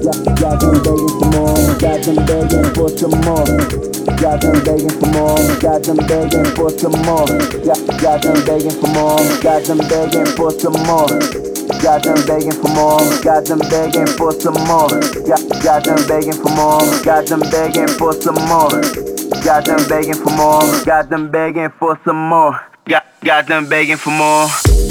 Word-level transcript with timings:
Got 0.00 0.60
them 0.60 0.80
begging 0.80 1.12
for 1.20 1.28
more, 1.30 1.76
got 1.76 2.00
them 2.02 2.16
begging 2.24 2.64
for 2.74 2.88
some 2.88 3.20
more. 3.20 3.44
Got, 4.16 4.40
them 4.40 4.64
begging 4.64 4.88
for 4.88 5.06
more, 5.12 5.36
got 5.60 5.82
them 5.82 5.96
begging 6.08 6.44
for 6.56 6.70
some 6.70 6.92
more. 7.04 7.26
Got 8.00 8.22
them 8.22 8.44
begging 8.44 8.70
for 8.80 8.88
more, 8.88 9.20
got 9.40 9.64
them 9.64 9.78
begging 9.88 10.26
for 10.36 10.50
some 10.52 10.72
more. 10.88 11.08
Got 11.82 12.02
them 12.02 12.16
begging 12.26 12.52
for 12.52 12.68
more. 12.74 13.00
Got 13.22 13.44
them 13.46 13.58
begging 13.70 14.06
for 14.16 14.32
some 14.32 14.54
more. 14.66 14.88
Got, 14.88 15.84
them 15.84 16.06
begging 16.08 16.32
for 16.32 16.50
more, 16.56 16.80
got 17.04 17.26
them 17.26 17.40
begging 17.50 17.88
for 17.88 18.10
more. 18.10 18.70
Got, 19.44 19.64
them 19.66 19.88
begging 19.88 20.14
for 20.14 20.30
more, 20.36 20.84
got 20.84 21.08
them 21.10 21.30
begging 21.30 21.70
for 21.70 22.12
more. 22.12 22.60
Got 23.22 23.46
them 23.46 23.68
begging 23.68 23.96
for 23.96 24.10
more. 24.10 24.89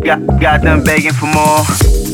Got 0.00 0.40
got 0.40 0.62
them 0.62 0.84
begging 0.84 1.12
for 1.12 1.26
more. 1.26 2.09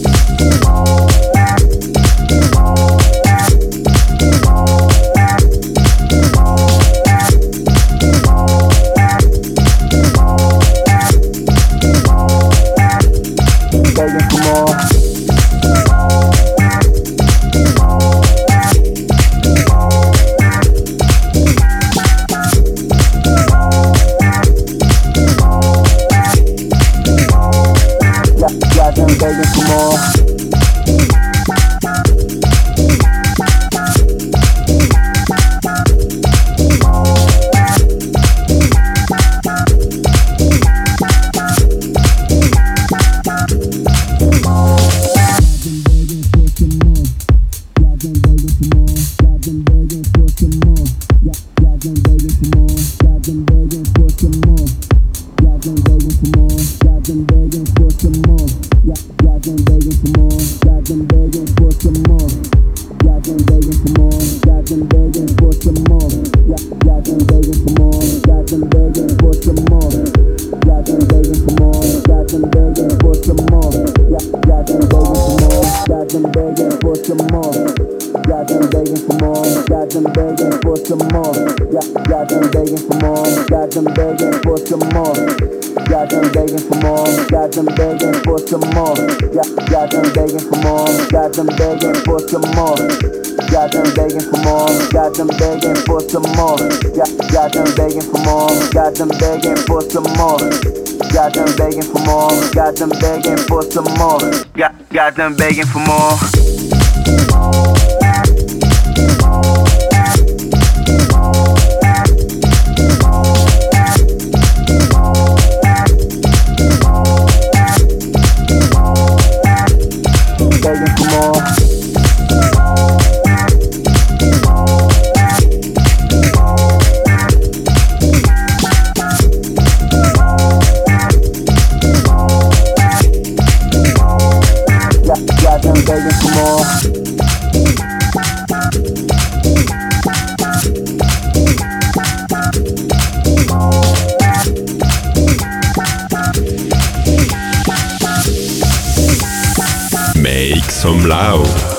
some 150.86 151.08
loud. 151.08 151.75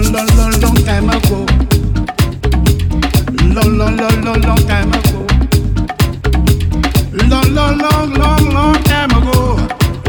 long, 0.00 0.12
long, 0.12 0.26
long, 0.36 0.60
long 0.60 0.76
time 0.84 1.08
ago. 1.08 1.46
Long, 3.54 3.78
long, 3.78 3.96
long, 3.96 4.24
long, 4.24 4.40
long 4.42 4.66
time 4.66 4.92
ago. 4.92 5.26
Long, 7.28 7.54
long, 7.54 7.78
long, 7.78 8.12
long, 8.14 8.50
long 8.50 8.82
time 8.84 9.10
ago. 9.10 9.56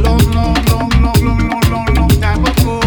Long, 0.01 0.31
long, 0.33 0.55
long, 0.65 0.89
long, 1.01 1.21
long, 1.23 1.61
long, 1.69 1.93
long, 1.93 2.09
time 2.19 2.45
ago. 2.45 2.79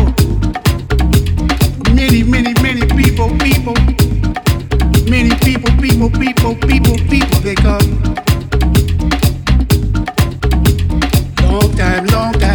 Many, 1.95 2.23
many, 2.25 2.53
many 2.63 2.87
people, 2.87 3.31
people. 3.39 3.75
Many 5.09 5.35
people, 5.37 5.71
people, 5.81 6.11
people, 6.11 6.55
people, 6.57 6.97
people, 7.09 7.41
they 7.43 7.55
come. 7.55 8.03
Long 11.43 11.73
time, 11.77 12.07
long 12.07 12.33
time. 12.35 12.48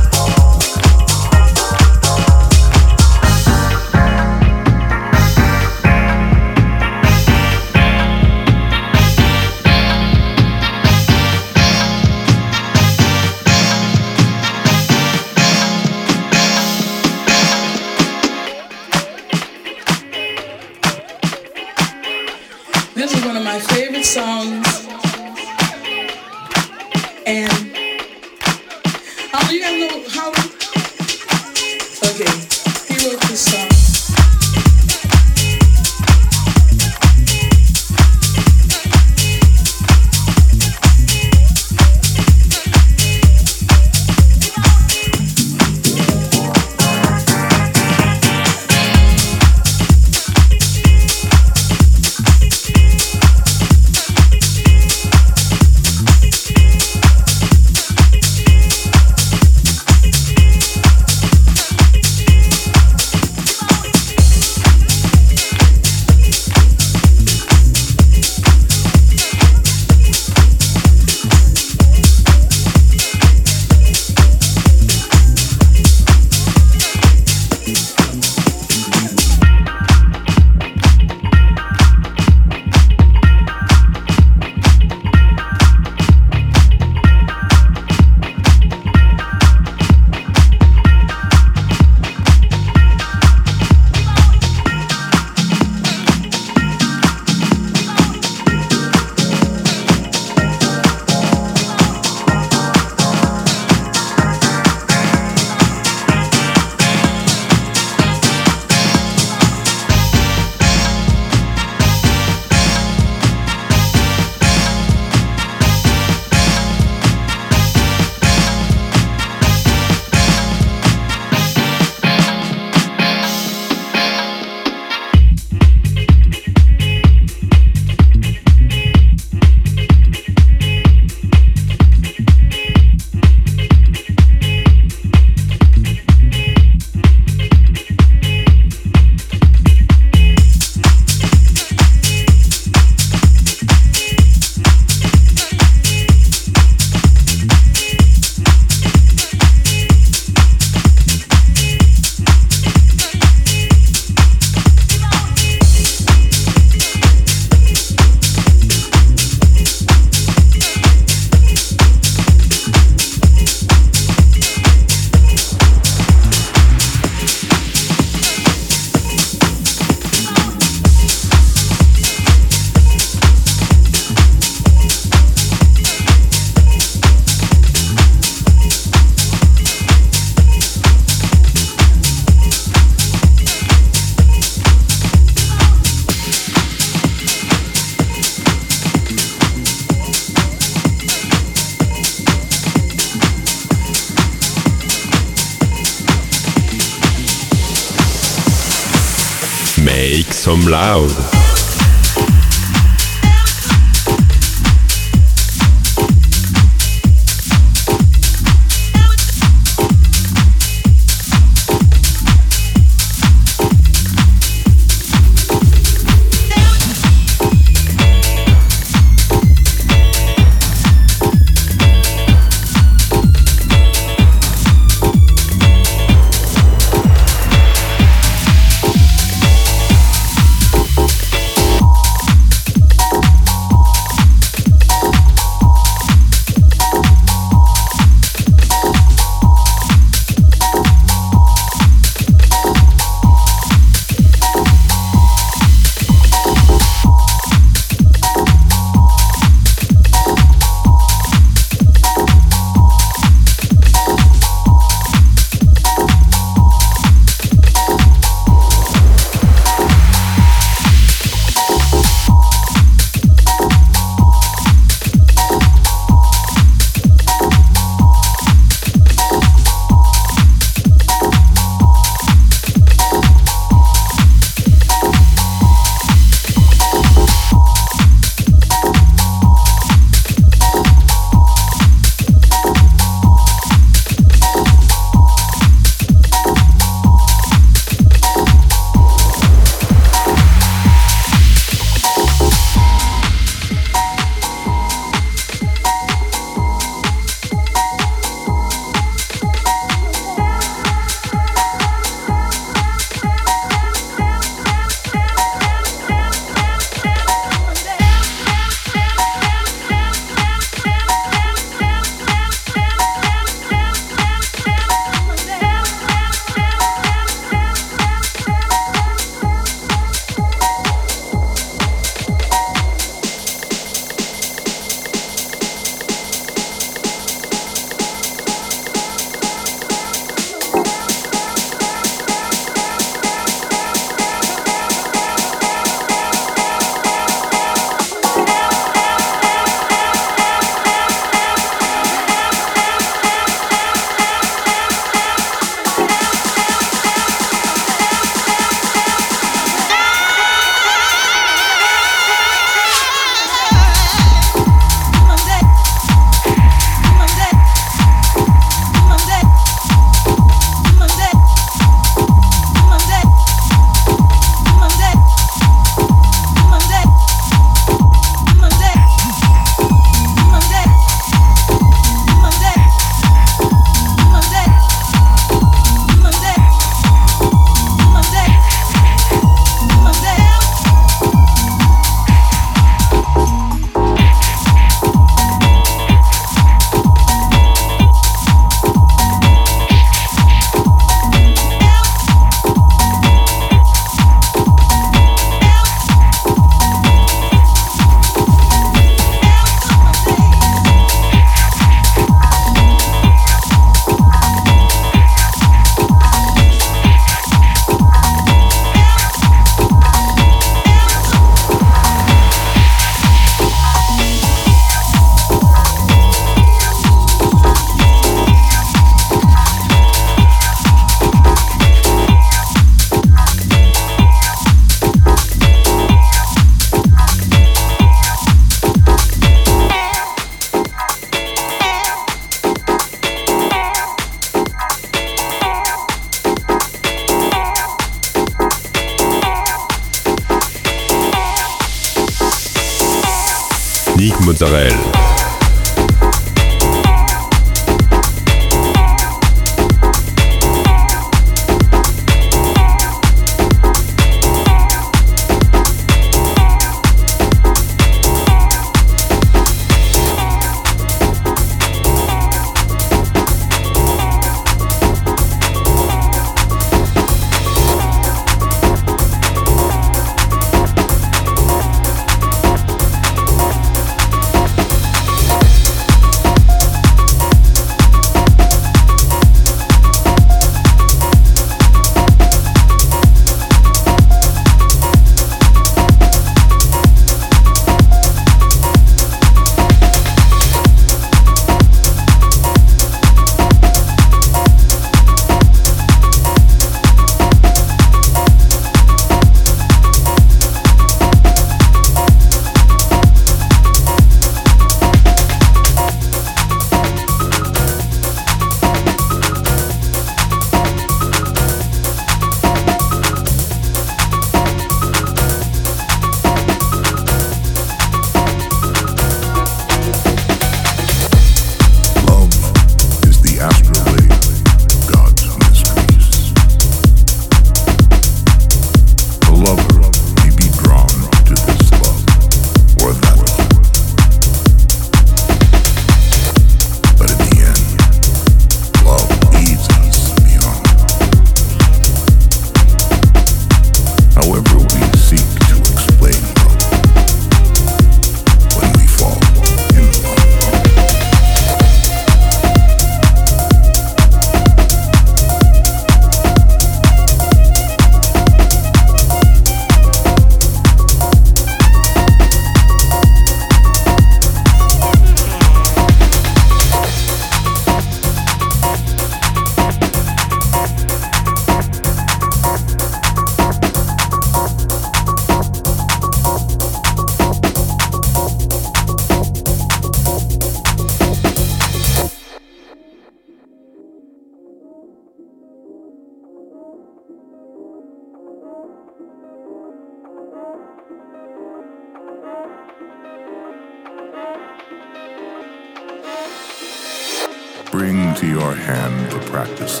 Bring 597.96 598.34
to 598.34 598.46
your 598.46 598.74
hand 598.74 599.32
the 599.32 599.38
practice. 599.50 600.00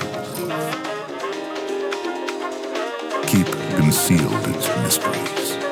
Keep 3.26 3.46
concealed 3.78 4.46
its 4.54 4.68
mysteries. 4.82 5.65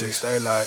Basics. 0.00 0.20
They 0.20 0.38
like, 0.38 0.65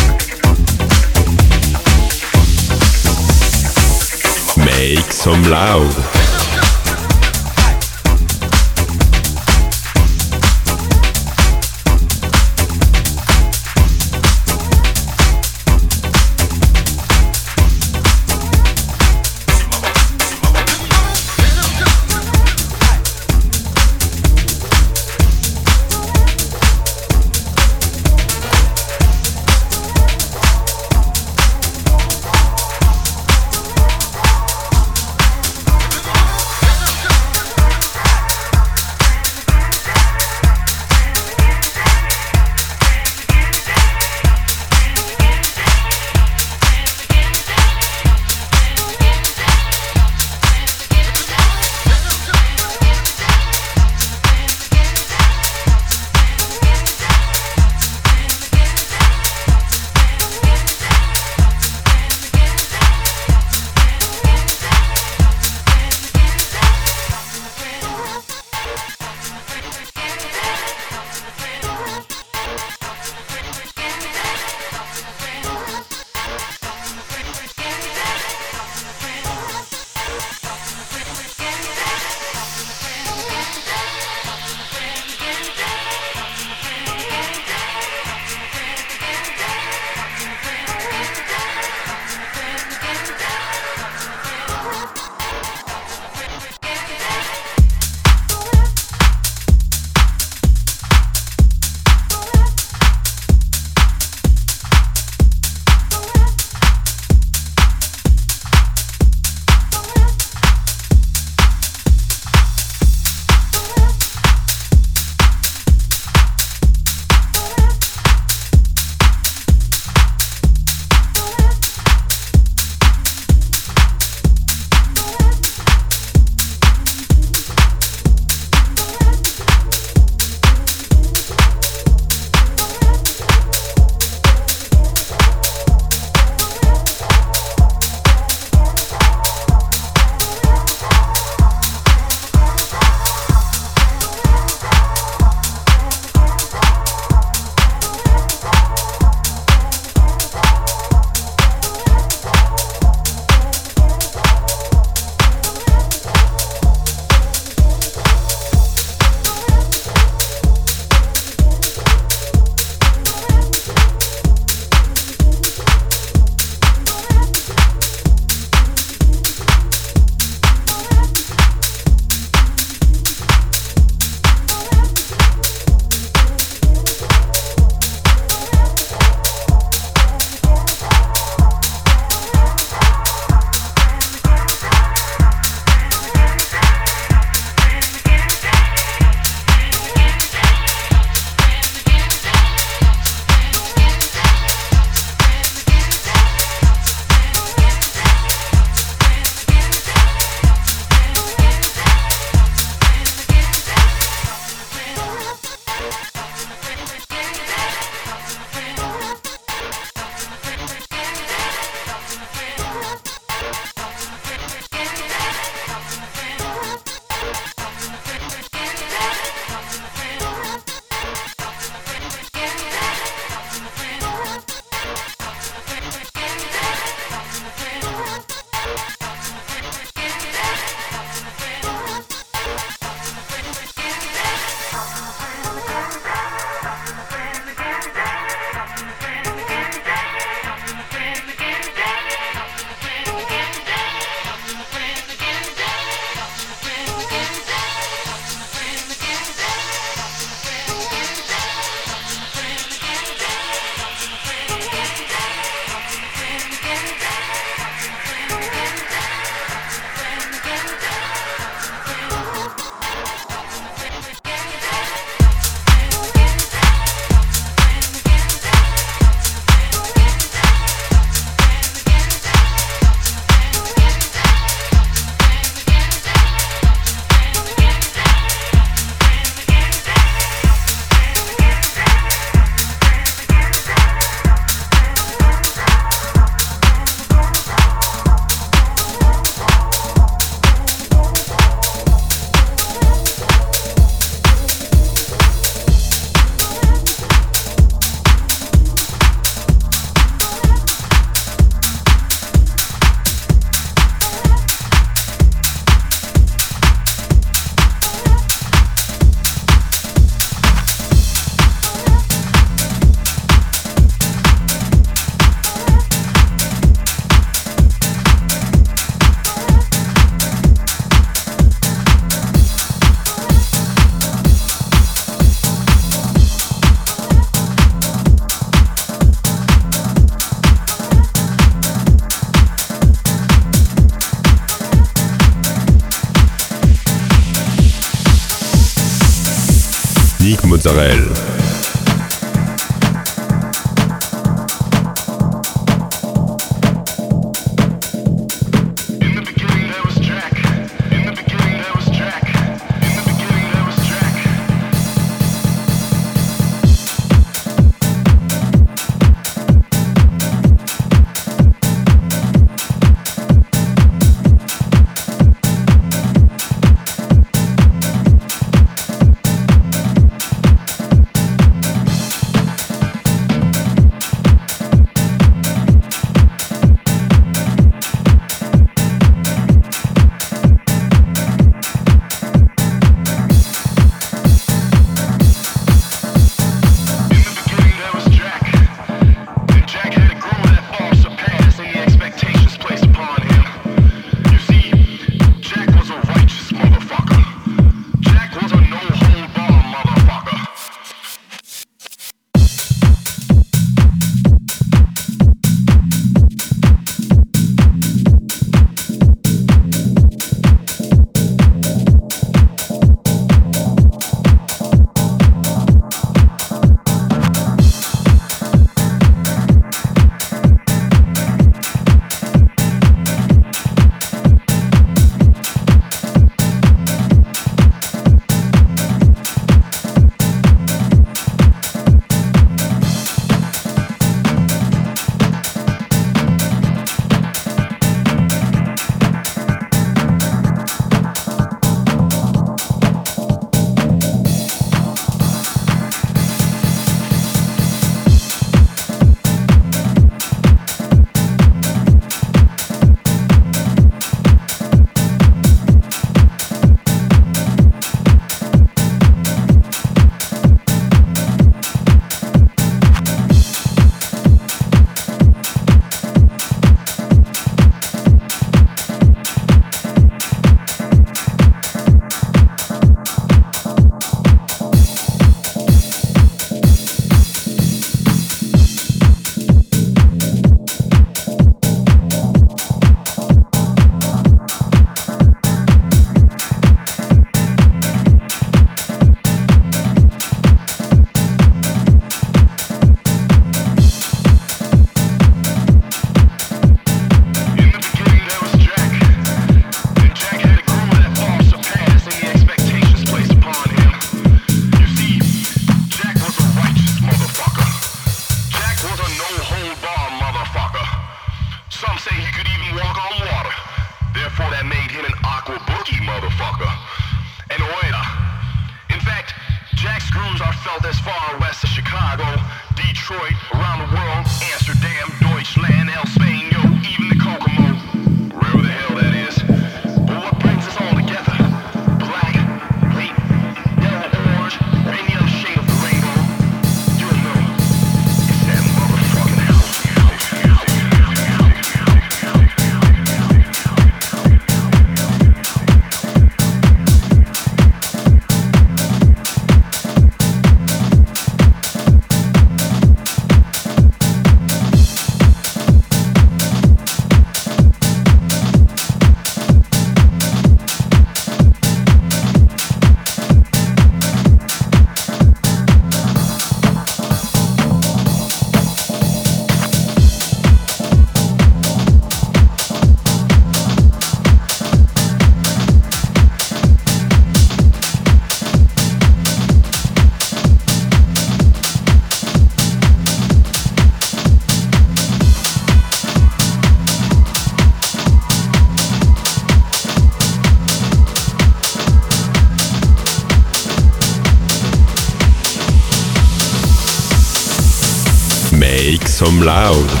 loud. 599.51 600.00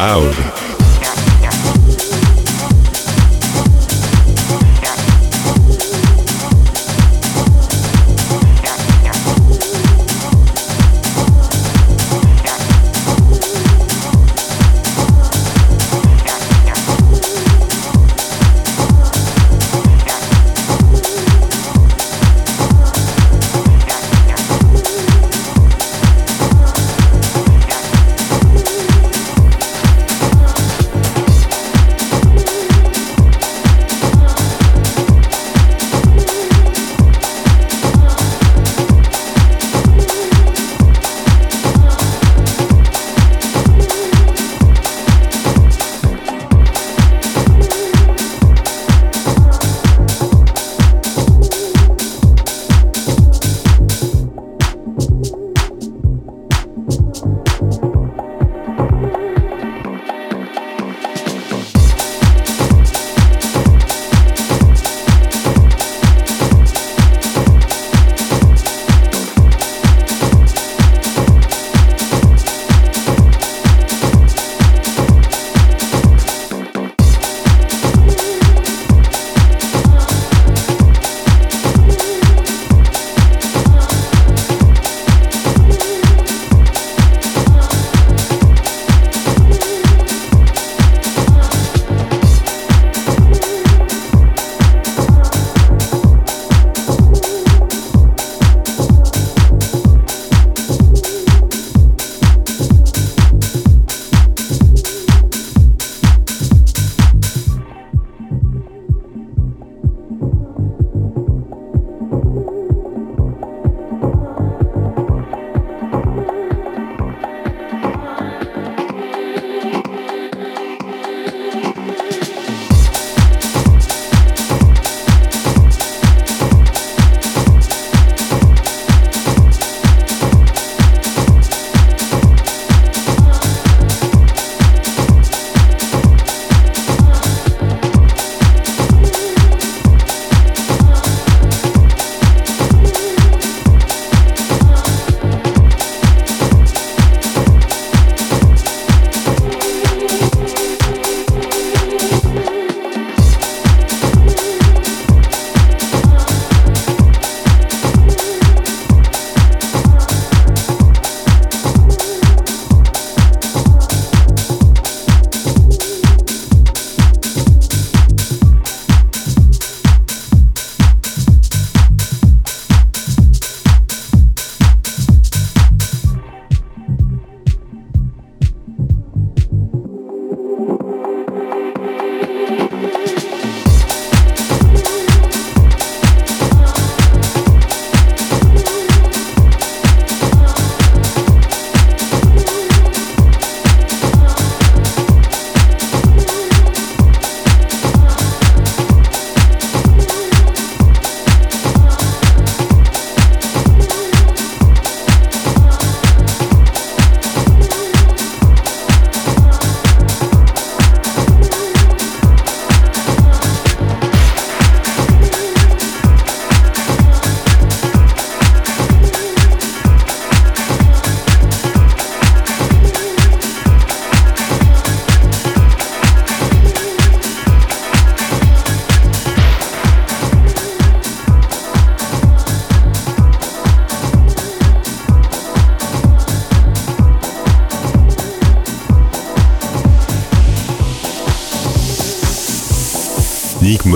Loud. 0.00 0.49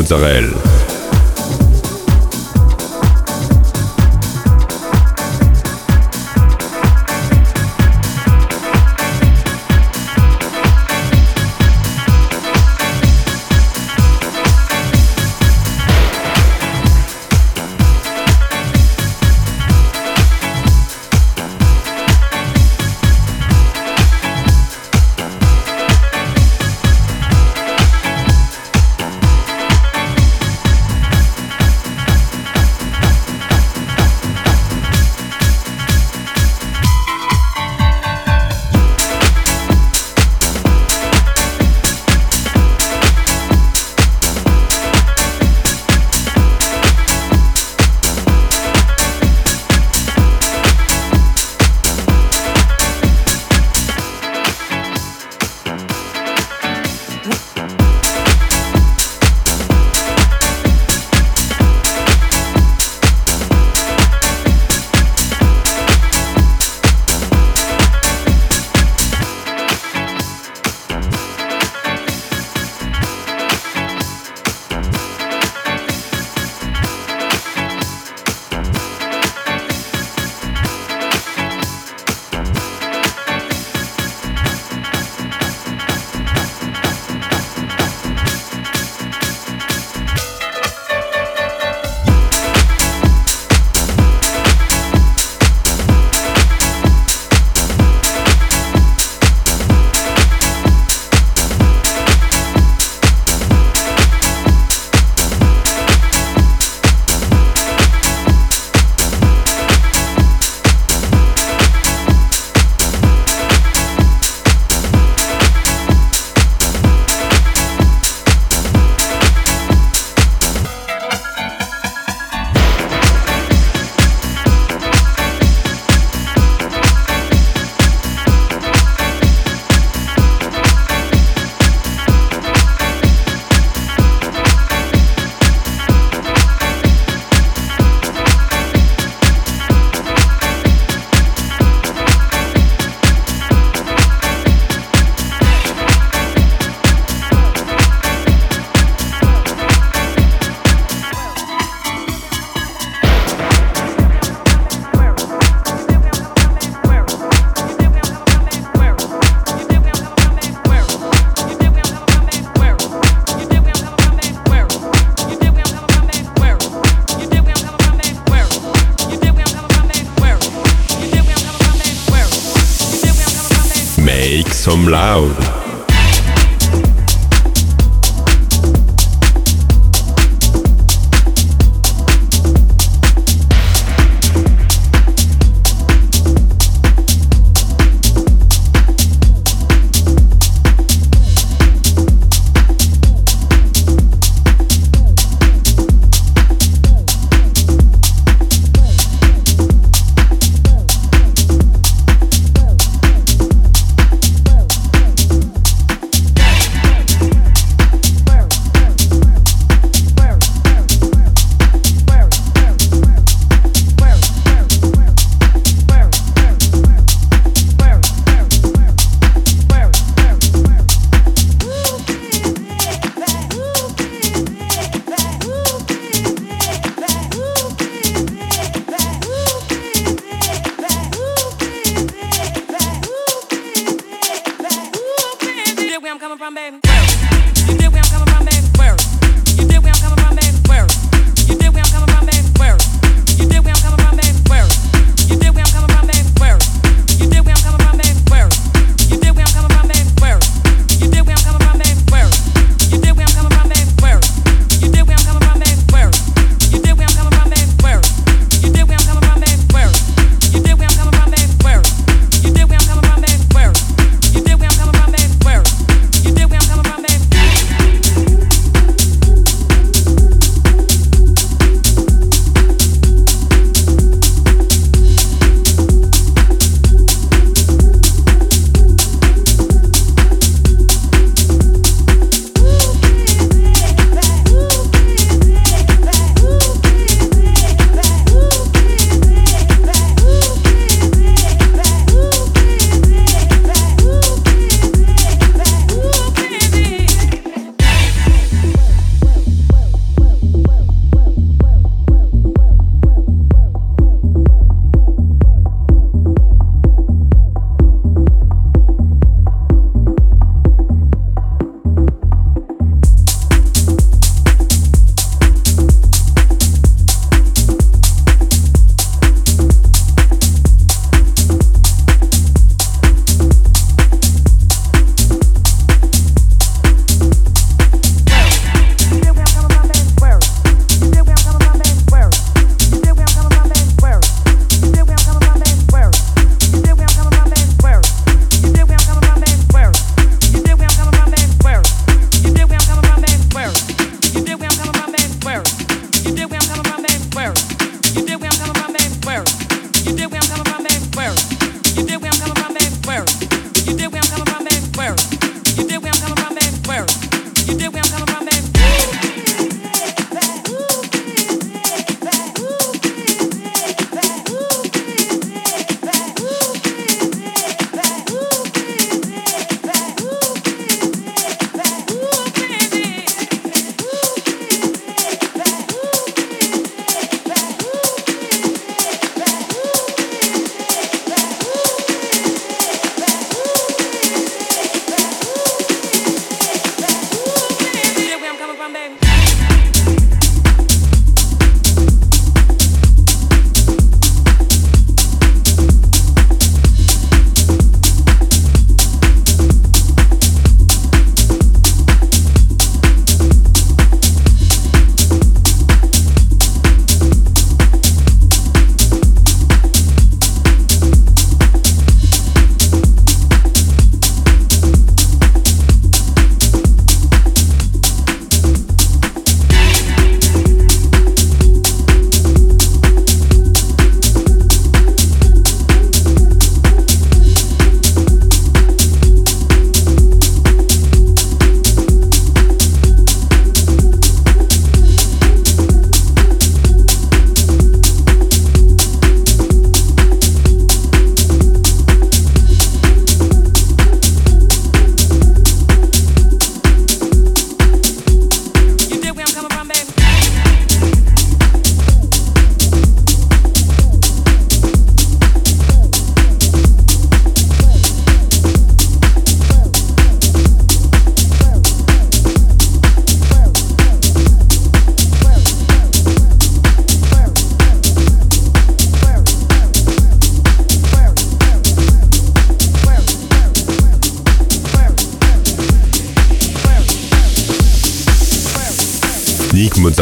Mozzarella. 0.04 0.63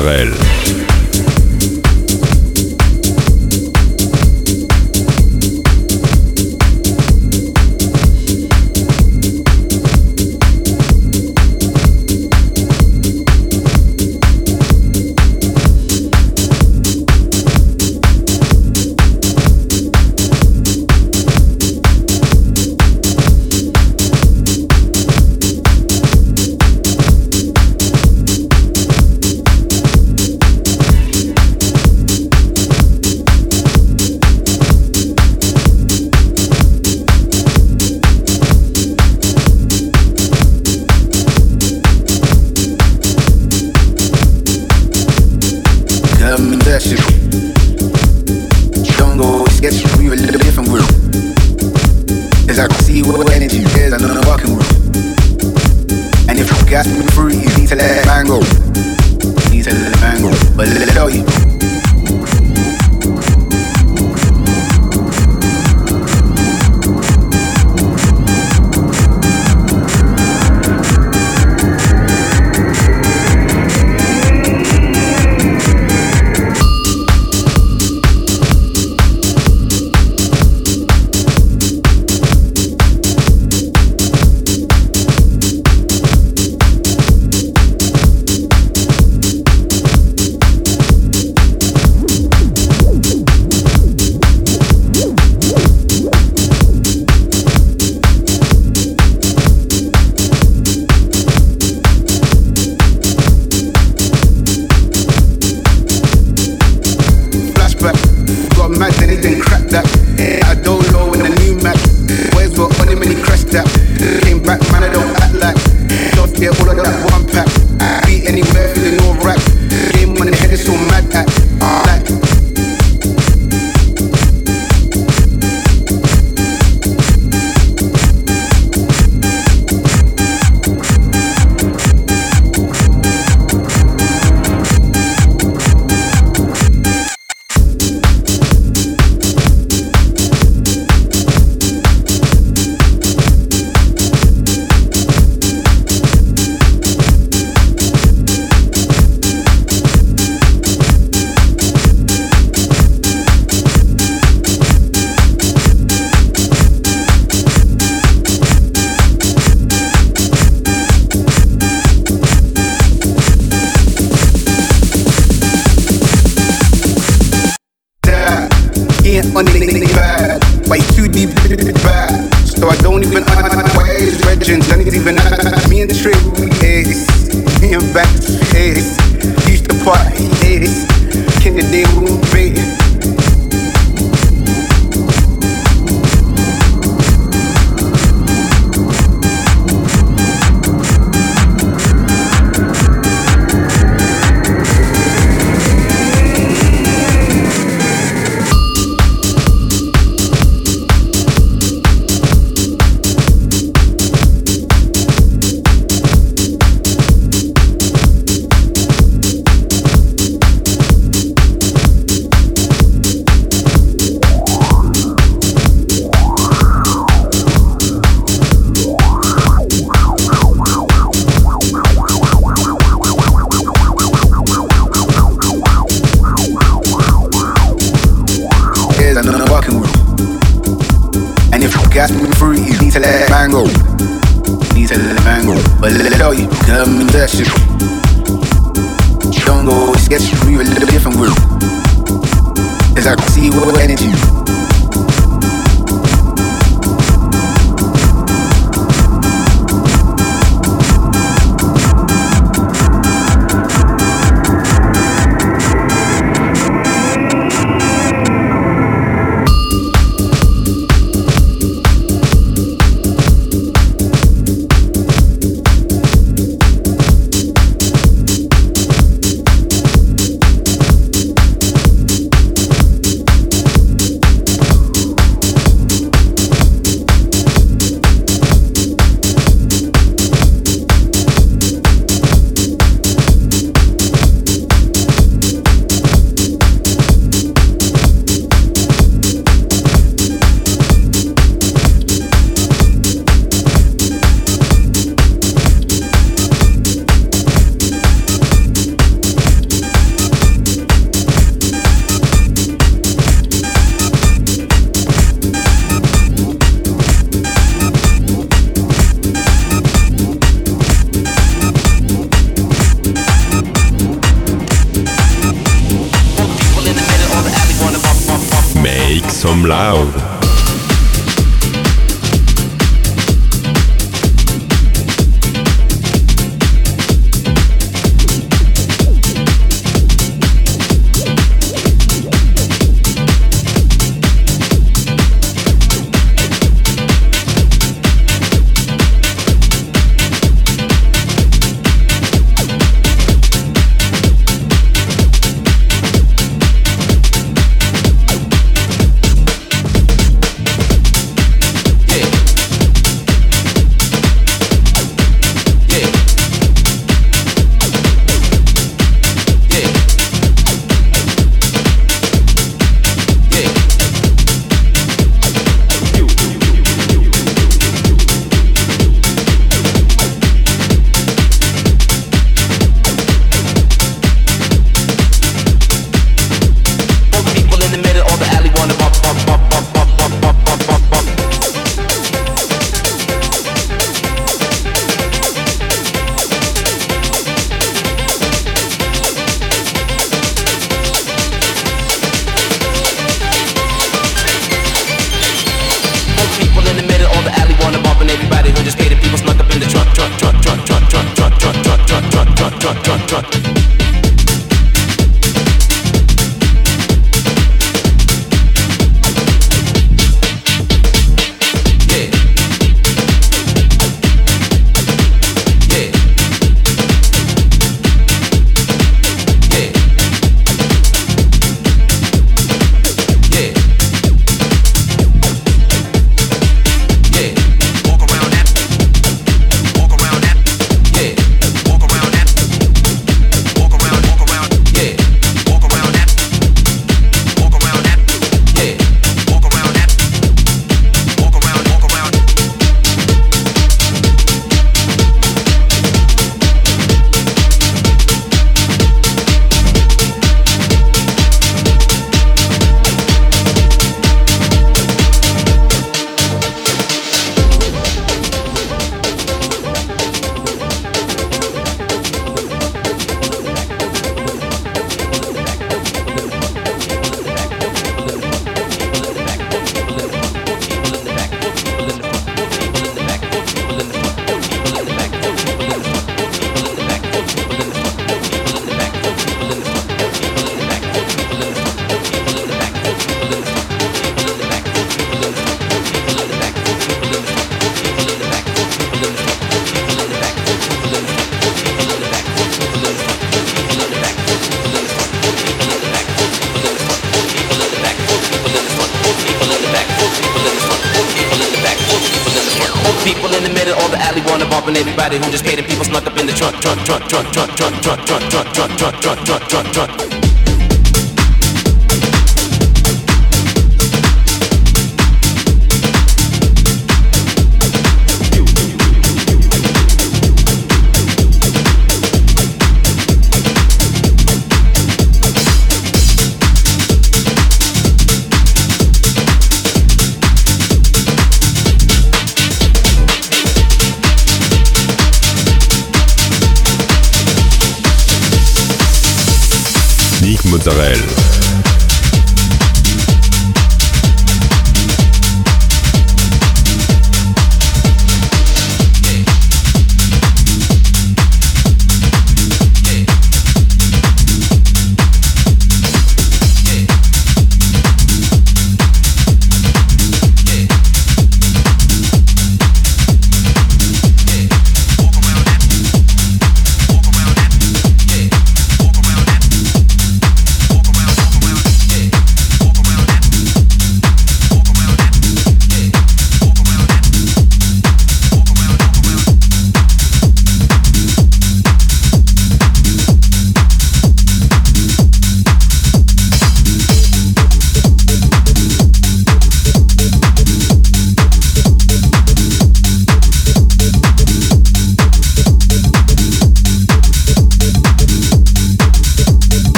Israël. 0.00 0.39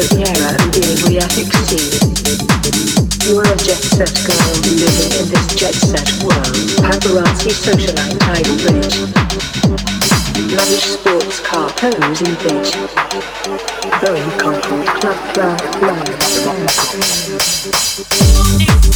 Riviera 0.00 0.54
and 0.54 0.72
the 0.72 0.82
Adriatic 0.86 1.50
Sea. 1.66 1.90
You 3.26 3.38
are 3.38 3.44
a 3.44 3.56
jet 3.58 3.82
set 3.82 4.14
girl 4.24 4.50
living 4.62 5.10
in 5.18 5.26
this 5.28 5.46
jet 5.54 5.74
set 5.74 6.08
world. 6.22 6.54
Paparazzi 6.78 7.50
socialite 7.50 8.18
tidal 8.22 8.56
bridge. 8.62 8.96
Lavish 10.54 10.86
sports 10.94 11.40
car 11.40 11.68
pose 11.70 12.22
in 12.22 12.34
bitch. 12.38 12.70
Boeing 14.00 14.30
Concorde 14.38 14.86
club 15.00 15.18
club 15.34 15.58
You're 18.58 18.89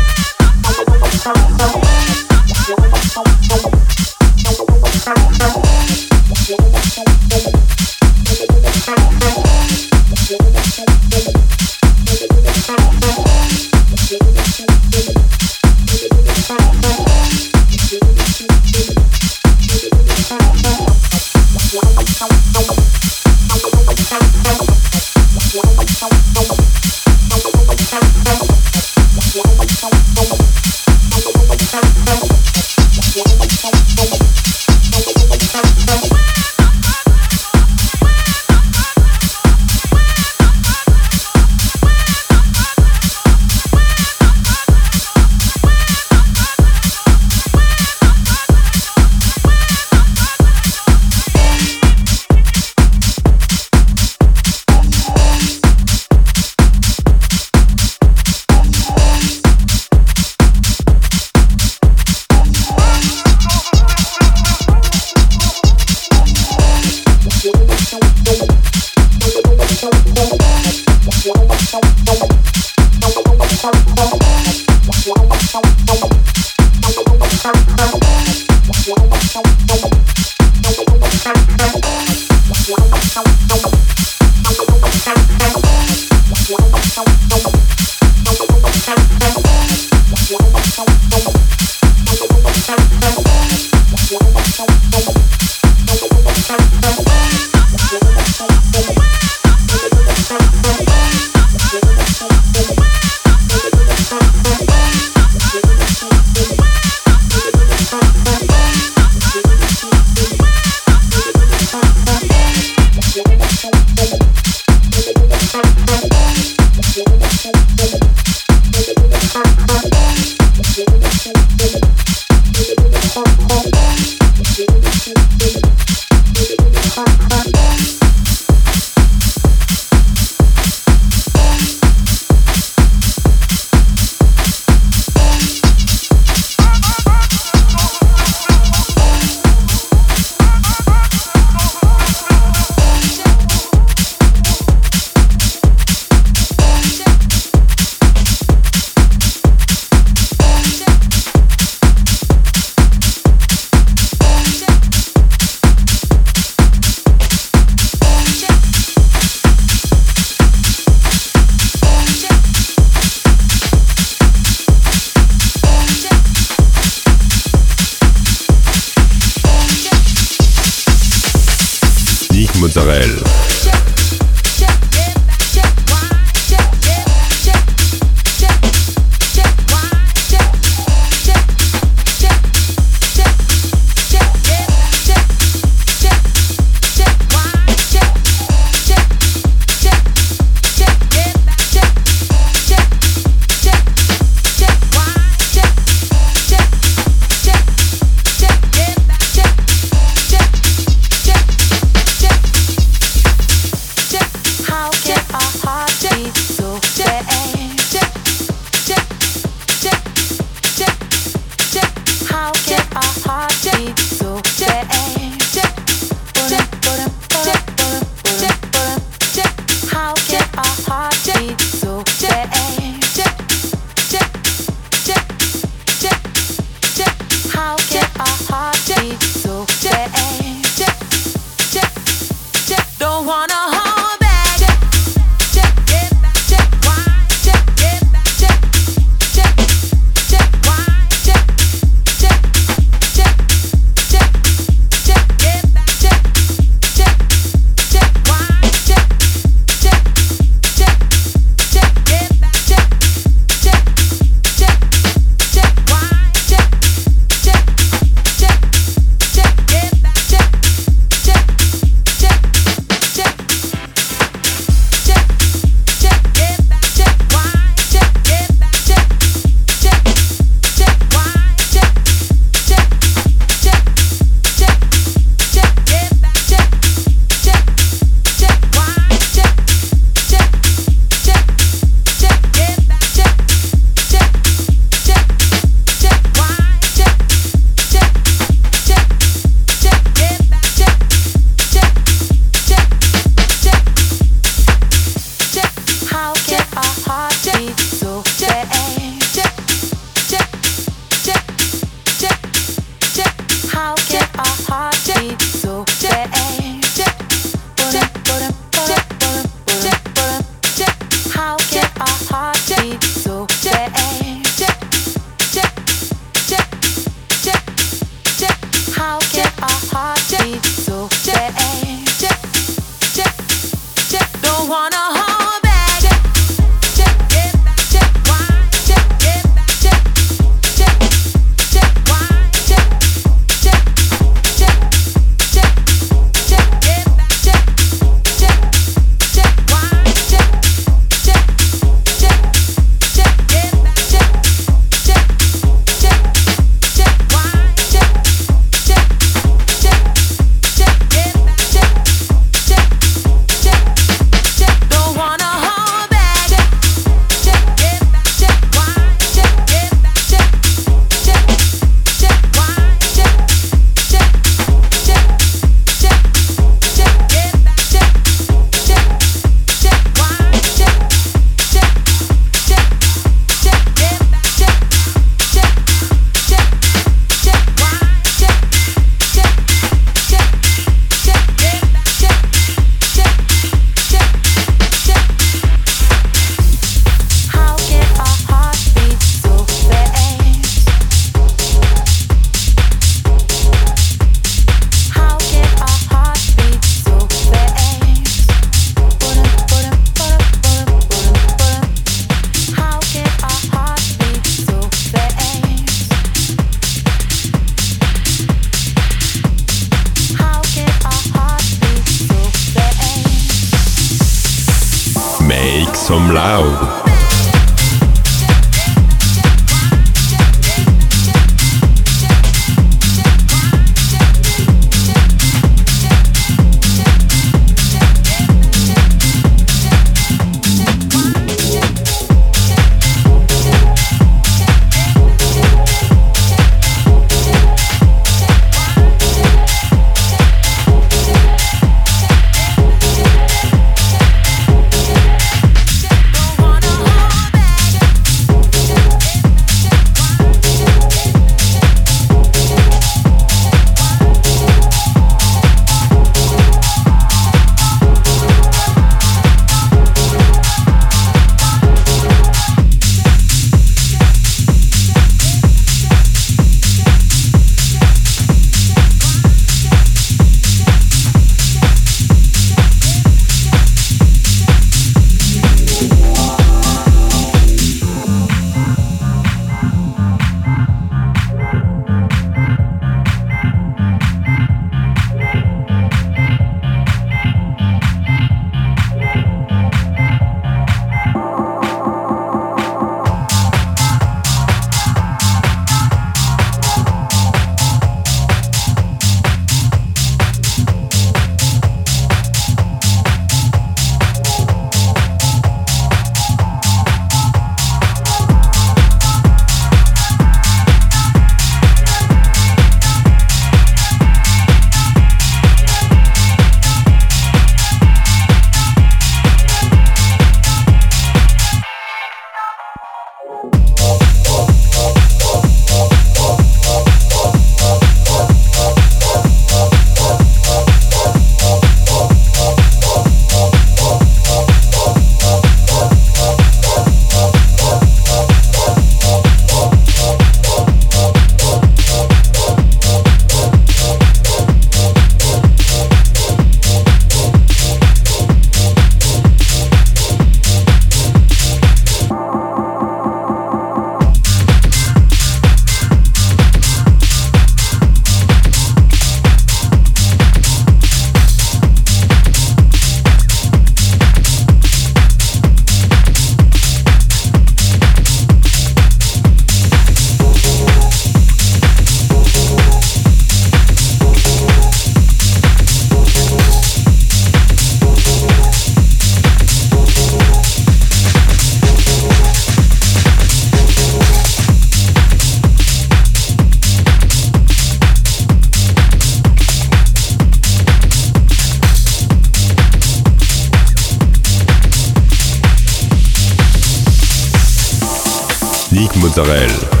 Mozzarella. 599.15 600.00